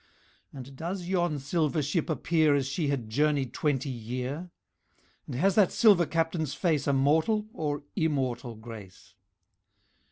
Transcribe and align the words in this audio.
"And 0.51 0.75
does 0.75 1.05
yon 1.07 1.37
silver 1.37 1.83
Ship 1.83 2.09
appear 2.09 2.55
As 2.55 2.65
she 2.65 2.87
had 2.87 3.07
journeyed 3.07 3.53
twenty 3.53 3.91
year? 3.91 4.49
And 5.27 5.35
has 5.35 5.53
that 5.53 5.71
silver 5.71 6.07
Captain's 6.07 6.55
face 6.55 6.87
A 6.87 6.93
mortal 6.93 7.45
or 7.53 7.83
Immortal 7.95 8.55
grace? 8.55 9.13